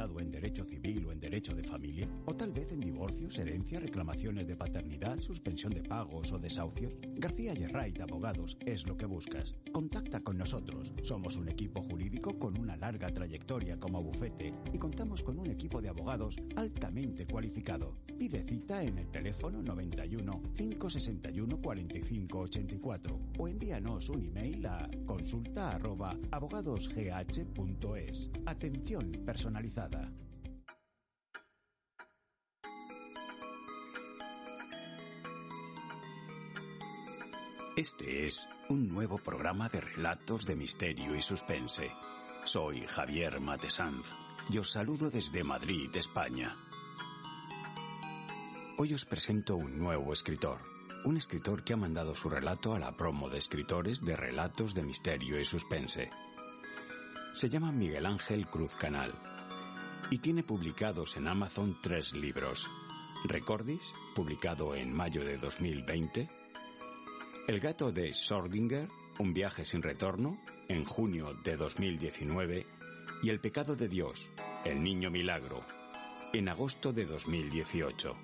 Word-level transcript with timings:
En 0.00 0.30
derecho 0.30 0.64
civil 0.64 1.04
o 1.04 1.12
en 1.12 1.20
derecho 1.20 1.54
de 1.54 1.62
familia? 1.62 2.08
¿O 2.24 2.34
tal 2.34 2.52
vez 2.52 2.72
en 2.72 2.80
divorcios, 2.80 3.38
herencia, 3.38 3.78
reclamaciones 3.78 4.46
de 4.46 4.56
paternidad, 4.56 5.18
suspensión 5.18 5.74
de 5.74 5.82
pagos 5.82 6.32
o 6.32 6.38
desahucios? 6.38 6.94
García 7.16 7.52
Yerrait 7.52 8.00
Abogados 8.00 8.56
es 8.64 8.86
lo 8.86 8.96
que 8.96 9.04
buscas. 9.04 9.54
Contacta 9.72 10.20
con 10.20 10.38
nosotros. 10.38 10.94
Somos 11.02 11.36
un 11.36 11.50
equipo 11.50 11.82
jurídico 11.82 12.38
con 12.38 12.58
una 12.58 12.76
larga 12.76 13.08
trayectoria 13.08 13.78
como 13.78 14.02
bufete 14.02 14.54
y 14.72 14.78
contamos 14.78 15.22
con 15.22 15.38
un 15.38 15.50
equipo 15.50 15.82
de 15.82 15.90
abogados 15.90 16.36
altamente 16.56 17.26
cualificado. 17.26 17.94
Pide 18.18 18.42
cita 18.42 18.82
en 18.82 18.98
el 18.98 19.10
teléfono 19.10 19.62
91 19.62 20.42
561 20.56 21.60
45 21.60 22.38
84 22.38 23.20
o 23.38 23.48
envíanos 23.48 24.08
un 24.08 24.24
email 24.24 24.66
a 24.66 24.88
consulta 25.04 25.78
abogadosgh.es. 26.30 28.30
Atención 28.46 29.12
personalizada. 29.26 29.89
Este 37.80 38.26
es 38.26 38.46
un 38.68 38.88
nuevo 38.88 39.16
programa 39.16 39.70
de 39.70 39.80
relatos 39.80 40.44
de 40.44 40.54
misterio 40.54 41.16
y 41.16 41.22
suspense. 41.22 41.90
Soy 42.44 42.80
Javier 42.86 43.40
Matesanz 43.40 44.06
y 44.50 44.58
os 44.58 44.72
saludo 44.72 45.08
desde 45.08 45.44
Madrid, 45.44 45.88
España. 45.94 46.54
Hoy 48.76 48.92
os 48.92 49.06
presento 49.06 49.56
un 49.56 49.78
nuevo 49.78 50.12
escritor, 50.12 50.58
un 51.06 51.16
escritor 51.16 51.64
que 51.64 51.72
ha 51.72 51.78
mandado 51.78 52.14
su 52.14 52.28
relato 52.28 52.74
a 52.74 52.78
la 52.78 52.94
promo 52.94 53.30
de 53.30 53.38
escritores 53.38 54.04
de 54.04 54.14
relatos 54.14 54.74
de 54.74 54.82
misterio 54.82 55.40
y 55.40 55.46
suspense. 55.46 56.10
Se 57.32 57.48
llama 57.48 57.72
Miguel 57.72 58.04
Ángel 58.04 58.44
Cruz 58.44 58.74
Canal 58.74 59.14
y 60.10 60.18
tiene 60.18 60.42
publicados 60.42 61.16
en 61.16 61.28
Amazon 61.28 61.78
tres 61.80 62.12
libros. 62.14 62.68
Recordis, 63.24 63.80
publicado 64.14 64.74
en 64.74 64.92
mayo 64.92 65.24
de 65.24 65.36
2020, 65.38 66.28
El 67.46 67.60
gato 67.60 67.92
de 67.92 68.12
Sordinger, 68.12 68.88
Un 69.18 69.32
viaje 69.32 69.64
sin 69.64 69.82
retorno, 69.82 70.36
en 70.68 70.84
junio 70.84 71.34
de 71.44 71.56
2019, 71.56 72.66
y 73.22 73.28
El 73.28 73.40
pecado 73.40 73.76
de 73.76 73.88
Dios, 73.88 74.28
El 74.64 74.82
niño 74.82 75.10
milagro, 75.10 75.64
en 76.32 76.48
agosto 76.48 76.92
de 76.92 77.06
2018. 77.06 78.16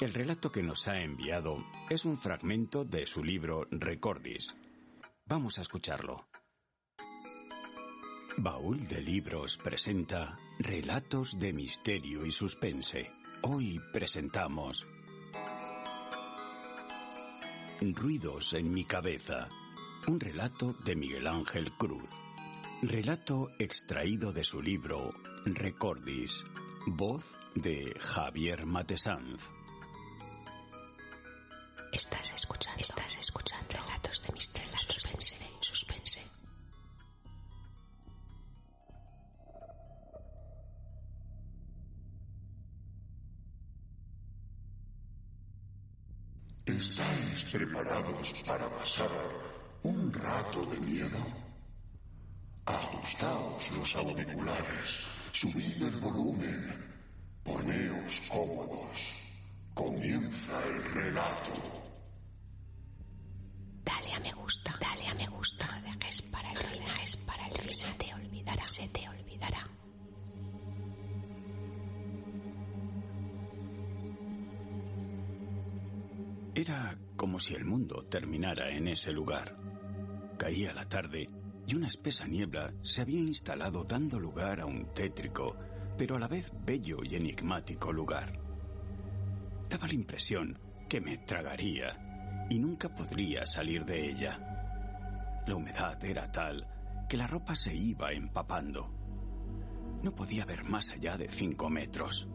El 0.00 0.12
relato 0.12 0.50
que 0.50 0.64
nos 0.64 0.88
ha 0.88 1.00
enviado 1.02 1.64
es 1.88 2.04
un 2.04 2.18
fragmento 2.18 2.84
de 2.84 3.06
su 3.06 3.22
libro 3.22 3.68
Recordis. 3.70 4.56
Vamos 5.26 5.58
a 5.58 5.62
escucharlo. 5.62 6.31
Baúl 8.38 8.88
de 8.88 9.00
Libros 9.02 9.58
presenta 9.58 10.38
Relatos 10.58 11.38
de 11.38 11.52
Misterio 11.52 12.24
y 12.24 12.32
Suspense. 12.32 13.10
Hoy 13.42 13.78
presentamos 13.92 14.86
Ruidos 17.80 18.54
en 18.54 18.72
mi 18.72 18.84
cabeza. 18.84 19.48
Un 20.06 20.18
relato 20.18 20.72
de 20.84 20.96
Miguel 20.96 21.26
Ángel 21.26 21.72
Cruz. 21.72 22.10
Relato 22.80 23.50
extraído 23.58 24.32
de 24.32 24.44
su 24.44 24.62
libro 24.62 25.10
Recordis. 25.44 26.42
Voz 26.86 27.36
de 27.54 27.94
Javier 28.00 28.64
Matesanz. 28.64 29.42
Estás 31.92 32.32
escuchando, 32.32 32.80
estás 32.80 33.18
escuchando 33.18 33.68
relatos 33.68 34.22
de 34.26 34.32
misterio, 34.32 34.72
¿Estáis 46.82 47.44
preparados 47.52 48.42
para 48.44 48.68
pasar 48.68 49.08
un 49.84 50.12
rato 50.12 50.66
de 50.66 50.80
miedo? 50.80 51.22
Ajustaos 52.66 53.70
los 53.78 53.94
auriculares, 53.94 55.06
subid 55.30 55.80
el 55.80 55.96
volumen, 56.00 56.60
poneos 57.44 58.22
cómodos. 58.28 58.98
Comienza 59.74 60.21
Era 76.64 76.96
como 77.16 77.40
si 77.40 77.54
el 77.54 77.64
mundo 77.64 78.04
terminara 78.04 78.70
en 78.70 78.86
ese 78.86 79.10
lugar. 79.10 79.56
Caía 80.38 80.72
la 80.72 80.88
tarde 80.88 81.28
y 81.66 81.74
una 81.74 81.88
espesa 81.88 82.28
niebla 82.28 82.72
se 82.82 83.02
había 83.02 83.18
instalado 83.18 83.82
dando 83.82 84.20
lugar 84.20 84.60
a 84.60 84.66
un 84.66 84.94
tétrico, 84.94 85.56
pero 85.98 86.14
a 86.14 86.20
la 86.20 86.28
vez 86.28 86.52
bello 86.64 86.98
y 87.02 87.16
enigmático 87.16 87.92
lugar. 87.92 88.40
Daba 89.68 89.88
la 89.88 89.94
impresión 89.94 90.56
que 90.88 91.00
me 91.00 91.18
tragaría 91.18 92.46
y 92.48 92.60
nunca 92.60 92.94
podría 92.94 93.44
salir 93.44 93.84
de 93.84 94.10
ella. 94.10 95.42
La 95.48 95.56
humedad 95.56 96.04
era 96.04 96.30
tal 96.30 96.68
que 97.08 97.16
la 97.16 97.26
ropa 97.26 97.56
se 97.56 97.74
iba 97.74 98.12
empapando. 98.12 98.88
No 100.00 100.14
podía 100.14 100.44
ver 100.44 100.62
más 100.70 100.90
allá 100.90 101.16
de 101.16 101.28
cinco 101.28 101.68
metros. 101.68 102.28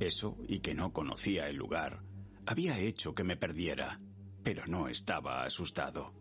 Eso 0.00 0.36
y 0.48 0.58
que 0.58 0.74
no 0.74 0.92
conocía 0.92 1.46
el 1.46 1.54
lugar 1.54 2.09
había 2.50 2.80
hecho 2.80 3.14
que 3.14 3.22
me 3.22 3.36
perdiera, 3.36 4.00
pero 4.42 4.66
no 4.66 4.88
estaba 4.88 5.44
asustado. 5.44 6.12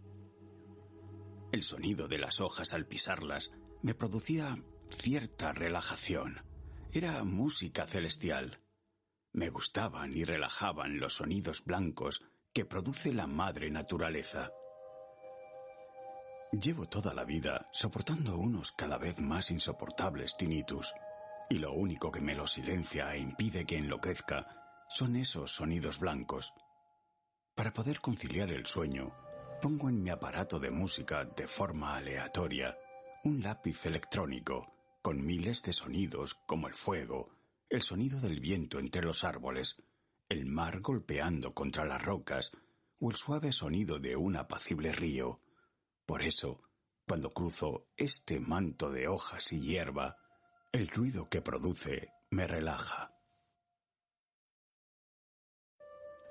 El 1.51 1.63
sonido 1.63 2.07
de 2.07 2.19
las 2.19 2.39
hojas 2.39 2.71
al 2.73 2.85
pisarlas 2.85 3.49
me 3.81 3.95
producía 3.95 4.55
cierta 4.91 5.53
relajación. 5.53 6.43
Era 6.91 7.23
música 7.23 7.87
celestial. 7.87 8.59
Me 9.33 9.49
gustaban 9.49 10.15
y 10.15 10.23
relajaban 10.23 10.99
los 10.99 11.15
sonidos 11.15 11.65
blancos 11.65 12.21
que 12.53 12.63
produce 12.63 13.11
la 13.11 13.25
madre 13.25 13.71
naturaleza. 13.71 14.51
Llevo 16.51 16.87
toda 16.87 17.15
la 17.15 17.25
vida 17.25 17.67
soportando 17.73 18.37
unos 18.37 18.71
cada 18.71 18.99
vez 18.99 19.19
más 19.19 19.49
insoportables 19.49 20.37
tinnitus, 20.37 20.93
y 21.49 21.57
lo 21.57 21.73
único 21.73 22.11
que 22.11 22.21
me 22.21 22.35
lo 22.35 22.45
silencia 22.45 23.15
e 23.15 23.19
impide 23.19 23.65
que 23.65 23.77
enloquezca 23.77 24.58
son 24.89 25.15
esos 25.15 25.51
sonidos 25.51 25.99
blancos. 25.99 26.53
Para 27.55 27.71
poder 27.71 28.01
conciliar 28.01 28.51
el 28.51 28.65
sueño, 28.65 29.13
pongo 29.61 29.89
en 29.89 30.01
mi 30.01 30.09
aparato 30.09 30.59
de 30.59 30.71
música 30.71 31.25
de 31.25 31.47
forma 31.47 31.95
aleatoria 31.95 32.75
un 33.23 33.41
lápiz 33.41 33.85
electrónico 33.85 34.73
con 35.01 35.23
miles 35.25 35.61
de 35.63 35.73
sonidos 35.73 36.35
como 36.47 36.67
el 36.67 36.73
fuego, 36.73 37.29
el 37.69 37.81
sonido 37.81 38.19
del 38.19 38.39
viento 38.39 38.79
entre 38.79 39.03
los 39.03 39.23
árboles, 39.23 39.81
el 40.27 40.45
mar 40.45 40.79
golpeando 40.79 41.53
contra 41.53 41.85
las 41.85 42.01
rocas 42.01 42.51
o 42.99 43.11
el 43.11 43.15
suave 43.15 43.51
sonido 43.51 43.99
de 43.99 44.15
un 44.15 44.37
apacible 44.37 44.91
río. 44.91 45.41
Por 46.05 46.23
eso, 46.23 46.63
cuando 47.07 47.29
cruzo 47.29 47.87
este 47.95 48.39
manto 48.39 48.89
de 48.89 49.07
hojas 49.07 49.51
y 49.51 49.61
hierba, 49.61 50.17
el 50.71 50.87
ruido 50.87 51.29
que 51.29 51.41
produce 51.41 52.09
me 52.29 52.47
relaja. 52.47 53.18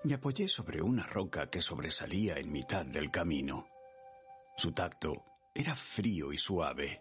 Me 0.09 0.15
apoyé 0.15 0.49
sobre 0.49 0.81
una 0.81 1.03
roca 1.03 1.51
que 1.51 1.61
sobresalía 1.61 2.39
en 2.39 2.51
mitad 2.51 2.87
del 2.87 3.11
camino. 3.11 3.69
Su 4.57 4.73
tacto 4.73 5.23
era 5.55 5.75
frío 5.75 6.33
y 6.33 6.39
suave. 6.39 6.99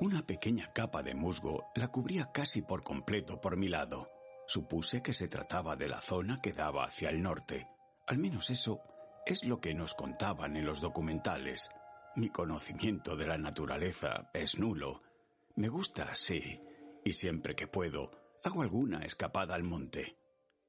Una 0.00 0.26
pequeña 0.26 0.66
capa 0.66 1.02
de 1.02 1.14
musgo 1.14 1.68
la 1.76 1.88
cubría 1.88 2.30
casi 2.30 2.60
por 2.60 2.82
completo 2.82 3.40
por 3.40 3.56
mi 3.56 3.68
lado. 3.68 4.06
Supuse 4.46 5.00
que 5.00 5.14
se 5.14 5.28
trataba 5.28 5.76
de 5.76 5.88
la 5.88 6.02
zona 6.02 6.42
que 6.42 6.52
daba 6.52 6.84
hacia 6.84 7.08
el 7.08 7.22
norte. 7.22 7.66
Al 8.06 8.18
menos 8.18 8.50
eso 8.50 8.82
es 9.24 9.42
lo 9.42 9.58
que 9.58 9.72
nos 9.72 9.94
contaban 9.94 10.58
en 10.58 10.66
los 10.66 10.82
documentales. 10.82 11.70
Mi 12.16 12.28
conocimiento 12.28 13.16
de 13.16 13.28
la 13.28 13.38
naturaleza 13.38 14.28
es 14.34 14.58
nulo. 14.58 15.00
Me 15.56 15.70
gusta, 15.70 16.14
sí, 16.14 16.60
y 17.02 17.14
siempre 17.14 17.54
que 17.54 17.66
puedo, 17.66 18.10
hago 18.44 18.60
alguna 18.60 19.06
escapada 19.06 19.54
al 19.54 19.62
monte. 19.62 20.19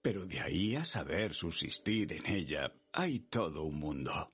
Pero 0.01 0.25
de 0.25 0.39
ahí 0.39 0.75
a 0.75 0.83
saber 0.83 1.33
subsistir 1.33 2.13
en 2.13 2.25
ella, 2.25 2.73
hay 2.91 3.19
todo 3.19 3.63
un 3.63 3.79
mundo. 3.79 4.33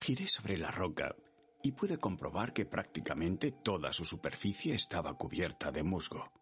Giré 0.00 0.26
sobre 0.26 0.56
la 0.56 0.70
roca 0.70 1.14
y 1.62 1.72
pude 1.72 1.98
comprobar 1.98 2.54
que 2.54 2.64
prácticamente 2.64 3.52
toda 3.52 3.92
su 3.92 4.04
superficie 4.04 4.74
estaba 4.74 5.14
cubierta 5.14 5.70
de 5.70 5.82
musgo. 5.82 6.32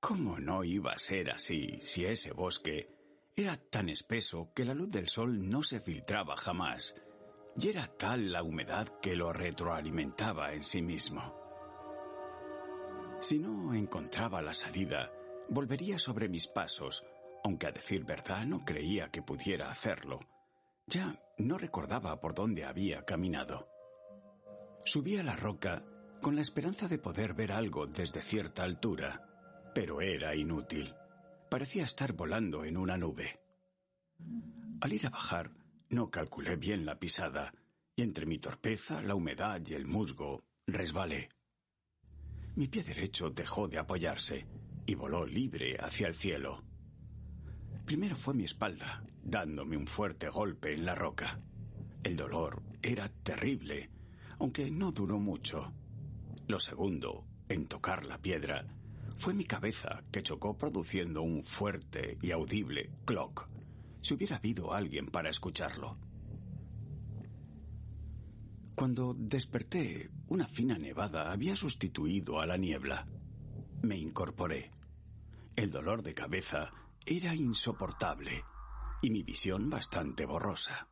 ¿Cómo 0.00 0.38
no 0.38 0.64
iba 0.64 0.92
a 0.92 0.98
ser 0.98 1.30
así 1.30 1.78
si 1.80 2.06
ese 2.06 2.32
bosque 2.32 2.88
era 3.36 3.56
tan 3.56 3.88
espeso 3.88 4.52
que 4.54 4.64
la 4.64 4.74
luz 4.74 4.90
del 4.90 5.08
sol 5.08 5.48
no 5.48 5.62
se 5.62 5.80
filtraba 5.80 6.36
jamás, 6.36 6.94
y 7.56 7.68
era 7.68 7.86
tal 7.86 8.32
la 8.32 8.42
humedad 8.42 8.88
que 9.00 9.14
lo 9.14 9.32
retroalimentaba 9.32 10.54
en 10.54 10.62
sí 10.62 10.80
mismo? 10.80 11.34
Si 13.20 13.38
no 13.38 13.74
encontraba 13.74 14.40
la 14.40 14.54
salida, 14.54 15.12
volvería 15.48 15.98
sobre 15.98 16.28
mis 16.28 16.46
pasos, 16.46 17.04
aunque 17.44 17.66
a 17.66 17.72
decir 17.72 18.04
verdad 18.04 18.44
no 18.44 18.60
creía 18.60 19.10
que 19.10 19.22
pudiera 19.22 19.70
hacerlo. 19.70 20.20
Ya 20.86 21.20
no 21.38 21.58
recordaba 21.58 22.20
por 22.20 22.34
dónde 22.34 22.64
había 22.64 23.04
caminado. 23.04 23.68
Subí 24.84 25.16
a 25.16 25.22
la 25.22 25.36
roca 25.36 25.84
con 26.22 26.34
la 26.34 26.42
esperanza 26.42 26.88
de 26.88 26.98
poder 26.98 27.34
ver 27.34 27.52
algo 27.52 27.86
desde 27.86 28.22
cierta 28.22 28.64
altura 28.64 29.28
pero 29.78 30.00
era 30.00 30.34
inútil. 30.34 30.92
Parecía 31.48 31.84
estar 31.84 32.12
volando 32.12 32.64
en 32.64 32.76
una 32.76 32.96
nube. 32.96 33.38
Al 34.80 34.92
ir 34.92 35.06
a 35.06 35.10
bajar, 35.10 35.52
no 35.88 36.10
calculé 36.10 36.56
bien 36.56 36.84
la 36.84 36.98
pisada, 36.98 37.54
y 37.94 38.02
entre 38.02 38.26
mi 38.26 38.38
torpeza, 38.38 39.00
la 39.02 39.14
humedad 39.14 39.60
y 39.64 39.74
el 39.74 39.86
musgo, 39.86 40.42
resbalé. 40.66 41.28
Mi 42.56 42.66
pie 42.66 42.82
derecho 42.82 43.30
dejó 43.30 43.68
de 43.68 43.78
apoyarse 43.78 44.46
y 44.88 44.94
voló 44.94 45.26
libre 45.26 45.76
hacia 45.78 46.08
el 46.08 46.14
cielo. 46.14 46.64
Primero 47.84 48.16
fue 48.16 48.32
mi 48.32 48.44
espalda, 48.44 49.04
dándome 49.22 49.76
un 49.76 49.86
fuerte 49.86 50.30
golpe 50.30 50.72
en 50.72 50.86
la 50.86 50.94
roca. 50.94 51.38
El 52.02 52.16
dolor 52.16 52.62
era 52.80 53.06
terrible, 53.10 53.90
aunque 54.38 54.70
no 54.70 54.90
duró 54.90 55.18
mucho. 55.18 55.74
Lo 56.46 56.58
segundo, 56.58 57.26
en 57.50 57.66
tocar 57.66 58.06
la 58.06 58.16
piedra, 58.16 58.64
fue 59.18 59.34
mi 59.34 59.44
cabeza 59.44 60.02
que 60.10 60.22
chocó 60.22 60.56
produciendo 60.56 61.20
un 61.20 61.42
fuerte 61.42 62.16
y 62.22 62.30
audible 62.30 62.90
clock, 63.04 63.46
si 64.00 64.14
hubiera 64.14 64.36
habido 64.36 64.72
alguien 64.72 65.08
para 65.08 65.28
escucharlo. 65.28 65.98
Cuando 68.74 69.12
desperté, 69.12 70.08
una 70.28 70.46
fina 70.46 70.78
nevada 70.78 71.30
había 71.30 71.56
sustituido 71.56 72.40
a 72.40 72.46
la 72.46 72.56
niebla. 72.56 73.06
Me 73.82 73.96
incorporé. 73.96 74.70
El 75.54 75.70
dolor 75.70 76.02
de 76.02 76.14
cabeza 76.14 76.72
era 77.06 77.34
insoportable 77.34 78.44
y 79.02 79.10
mi 79.10 79.22
visión 79.22 79.70
bastante 79.70 80.26
borrosa. 80.26 80.88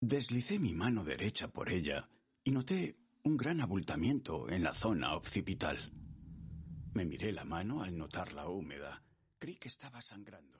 Deslicé 0.00 0.58
mi 0.58 0.72
mano 0.72 1.04
derecha 1.04 1.48
por 1.48 1.70
ella 1.70 2.08
y 2.42 2.52
noté 2.52 2.96
un 3.24 3.36
gran 3.36 3.60
abultamiento 3.60 4.48
en 4.48 4.62
la 4.62 4.72
zona 4.72 5.14
occipital. 5.14 5.78
Me 6.94 7.04
miré 7.04 7.32
la 7.32 7.44
mano 7.44 7.82
al 7.82 7.96
notarla 7.96 8.48
húmeda. 8.48 9.02
Creí 9.38 9.56
que 9.56 9.68
estaba 9.68 10.00
sangrando. 10.00 10.59